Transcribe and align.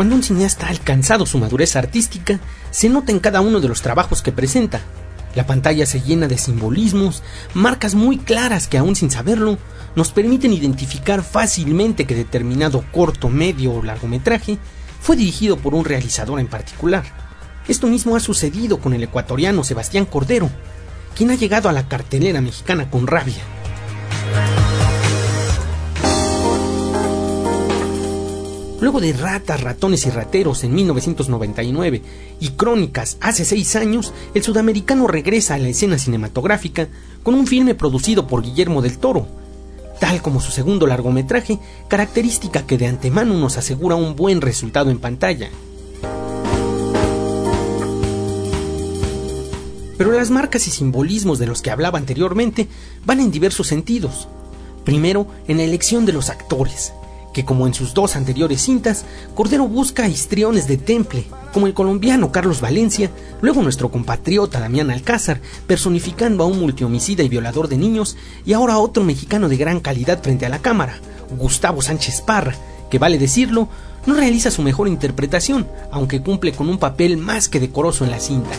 Cuando 0.00 0.14
un 0.14 0.22
cineasta 0.22 0.64
ha 0.64 0.70
alcanzado 0.70 1.26
su 1.26 1.36
madurez 1.36 1.76
artística, 1.76 2.40
se 2.70 2.88
nota 2.88 3.12
en 3.12 3.18
cada 3.18 3.42
uno 3.42 3.60
de 3.60 3.68
los 3.68 3.82
trabajos 3.82 4.22
que 4.22 4.32
presenta. 4.32 4.80
La 5.34 5.44
pantalla 5.44 5.84
se 5.84 6.00
llena 6.00 6.26
de 6.26 6.38
simbolismos, 6.38 7.22
marcas 7.52 7.94
muy 7.94 8.16
claras 8.16 8.66
que 8.66 8.78
aún 8.78 8.96
sin 8.96 9.10
saberlo, 9.10 9.58
nos 9.94 10.10
permiten 10.10 10.54
identificar 10.54 11.22
fácilmente 11.22 12.06
que 12.06 12.14
determinado 12.14 12.82
corto, 12.92 13.28
medio 13.28 13.74
o 13.74 13.82
largometraje 13.82 14.56
fue 15.02 15.16
dirigido 15.16 15.58
por 15.58 15.74
un 15.74 15.84
realizador 15.84 16.40
en 16.40 16.46
particular. 16.46 17.04
Esto 17.68 17.86
mismo 17.86 18.16
ha 18.16 18.20
sucedido 18.20 18.80
con 18.80 18.94
el 18.94 19.02
ecuatoriano 19.02 19.64
Sebastián 19.64 20.06
Cordero, 20.06 20.48
quien 21.14 21.30
ha 21.30 21.34
llegado 21.34 21.68
a 21.68 21.74
la 21.74 21.88
cartelera 21.88 22.40
mexicana 22.40 22.88
con 22.88 23.06
rabia. 23.06 23.42
Luego 28.80 29.00
de 29.00 29.12
Ratas, 29.12 29.60
Ratones 29.60 30.06
y 30.06 30.10
Rateros 30.10 30.64
en 30.64 30.74
1999 30.74 32.02
y 32.40 32.48
Crónicas 32.50 33.18
hace 33.20 33.44
seis 33.44 33.76
años, 33.76 34.14
el 34.32 34.42
sudamericano 34.42 35.06
regresa 35.06 35.54
a 35.54 35.58
la 35.58 35.68
escena 35.68 35.98
cinematográfica 35.98 36.88
con 37.22 37.34
un 37.34 37.46
filme 37.46 37.74
producido 37.74 38.26
por 38.26 38.42
Guillermo 38.42 38.80
del 38.80 38.96
Toro, 38.96 39.26
tal 40.00 40.22
como 40.22 40.40
su 40.40 40.50
segundo 40.50 40.86
largometraje, 40.86 41.58
característica 41.88 42.66
que 42.66 42.78
de 42.78 42.86
antemano 42.86 43.34
nos 43.34 43.58
asegura 43.58 43.96
un 43.96 44.16
buen 44.16 44.40
resultado 44.40 44.90
en 44.90 44.98
pantalla. 44.98 45.50
Pero 49.98 50.12
las 50.12 50.30
marcas 50.30 50.66
y 50.66 50.70
simbolismos 50.70 51.38
de 51.38 51.46
los 51.46 51.60
que 51.60 51.70
hablaba 51.70 51.98
anteriormente 51.98 52.66
van 53.04 53.20
en 53.20 53.30
diversos 53.30 53.66
sentidos. 53.66 54.28
Primero, 54.86 55.26
en 55.46 55.58
la 55.58 55.64
elección 55.64 56.06
de 56.06 56.14
los 56.14 56.30
actores, 56.30 56.94
que 57.32 57.44
como 57.44 57.66
en 57.66 57.74
sus 57.74 57.94
dos 57.94 58.16
anteriores 58.16 58.62
cintas, 58.62 59.04
Cordero 59.34 59.68
busca 59.68 60.08
histriones 60.08 60.66
de 60.66 60.76
temple, 60.76 61.24
como 61.52 61.66
el 61.66 61.74
colombiano 61.74 62.32
Carlos 62.32 62.60
Valencia, 62.60 63.10
luego 63.40 63.62
nuestro 63.62 63.90
compatriota 63.90 64.60
Damián 64.60 64.90
Alcázar, 64.90 65.40
personificando 65.66 66.44
a 66.44 66.46
un 66.46 66.60
multihomicida 66.60 67.22
y 67.22 67.28
violador 67.28 67.68
de 67.68 67.78
niños, 67.78 68.16
y 68.44 68.52
ahora 68.52 68.78
otro 68.78 69.04
mexicano 69.04 69.48
de 69.48 69.56
gran 69.56 69.80
calidad 69.80 70.22
frente 70.22 70.46
a 70.46 70.48
la 70.50 70.60
cámara, 70.60 70.98
Gustavo 71.36 71.82
Sánchez 71.82 72.22
Parra, 72.22 72.54
que 72.90 72.98
vale 72.98 73.18
decirlo, 73.18 73.68
no 74.06 74.14
realiza 74.14 74.50
su 74.50 74.62
mejor 74.62 74.88
interpretación, 74.88 75.68
aunque 75.92 76.22
cumple 76.22 76.52
con 76.52 76.68
un 76.68 76.78
papel 76.78 77.16
más 77.16 77.48
que 77.48 77.60
decoroso 77.60 78.04
en 78.04 78.10
la 78.10 78.20
cinta. 78.20 78.56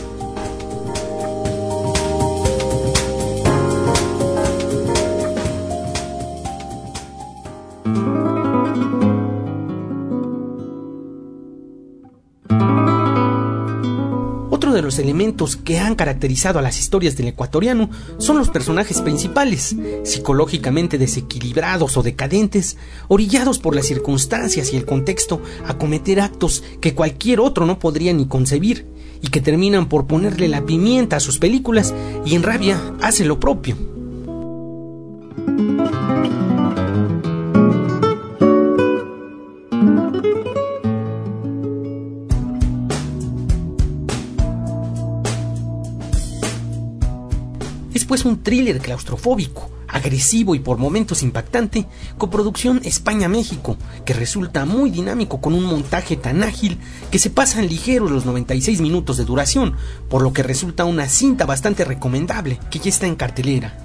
De 14.72 14.80
los 14.80 14.98
elementos 14.98 15.56
que 15.56 15.78
han 15.78 15.94
caracterizado 15.94 16.58
a 16.58 16.62
las 16.62 16.78
historias 16.78 17.14
del 17.16 17.28
ecuatoriano 17.28 17.90
son 18.16 18.38
los 18.38 18.48
personajes 18.48 19.02
principales, 19.02 19.76
psicológicamente 20.02 20.96
desequilibrados 20.96 21.98
o 21.98 22.02
decadentes, 22.02 22.78
orillados 23.08 23.58
por 23.58 23.76
las 23.76 23.86
circunstancias 23.86 24.72
y 24.72 24.76
el 24.76 24.86
contexto 24.86 25.42
a 25.66 25.76
cometer 25.76 26.20
actos 26.20 26.64
que 26.80 26.94
cualquier 26.94 27.40
otro 27.40 27.66
no 27.66 27.78
podría 27.78 28.14
ni 28.14 28.26
concebir, 28.26 28.86
y 29.20 29.28
que 29.28 29.40
terminan 29.40 29.88
por 29.88 30.06
ponerle 30.06 30.48
la 30.48 30.64
pimienta 30.64 31.16
a 31.16 31.20
sus 31.20 31.38
películas 31.38 31.94
y 32.24 32.34
en 32.34 32.42
rabia 32.42 32.80
hacen 33.00 33.28
lo 33.28 33.38
propio. 33.38 33.76
Es 47.94 48.06
pues 48.06 48.24
un 48.24 48.42
thriller 48.42 48.78
claustrofóbico, 48.78 49.70
agresivo 49.86 50.54
y 50.54 50.60
por 50.60 50.78
momentos 50.78 51.22
impactante, 51.22 51.86
coproducción 52.16 52.80
España-México, 52.84 53.76
que 54.06 54.14
resulta 54.14 54.64
muy 54.64 54.90
dinámico 54.90 55.42
con 55.42 55.52
un 55.52 55.64
montaje 55.64 56.16
tan 56.16 56.42
ágil 56.42 56.78
que 57.10 57.18
se 57.18 57.28
pasan 57.28 57.68
ligeros 57.68 58.10
los 58.10 58.24
96 58.24 58.80
minutos 58.80 59.18
de 59.18 59.26
duración, 59.26 59.76
por 60.08 60.22
lo 60.22 60.32
que 60.32 60.42
resulta 60.42 60.86
una 60.86 61.06
cinta 61.06 61.44
bastante 61.44 61.84
recomendable 61.84 62.58
que 62.70 62.78
ya 62.78 62.88
está 62.88 63.06
en 63.06 63.14
cartelera. 63.16 63.76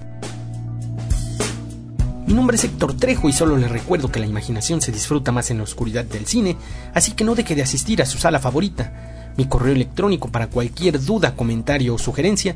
Mi 2.26 2.34
nombre 2.34 2.56
es 2.56 2.64
Héctor 2.64 2.94
Trejo 2.94 3.28
y 3.28 3.34
solo 3.34 3.58
le 3.58 3.68
recuerdo 3.68 4.10
que 4.10 4.22
la 4.22 4.26
imaginación 4.26 4.82
se 4.82 4.94
disfruta 4.94 5.34
más 5.34 5.52
en 5.52 5.58
la 5.58 5.64
oscuridad 5.64 6.06
del 6.06 6.26
cine, 6.26 6.56
así 6.94 7.12
que 7.12 7.26
no 7.26 7.36
deje 7.36 7.56
de 7.56 7.62
asistir 7.62 8.02
a 8.02 8.06
su 8.06 8.18
sala 8.18 8.40
favorita. 8.40 9.34
Mi 9.38 9.46
correo 9.46 9.74
electrónico 9.74 10.30
para 10.30 10.48
cualquier 10.48 11.00
duda, 11.04 11.36
comentario 11.36 11.94
o 11.94 11.98
sugerencia 11.98 12.56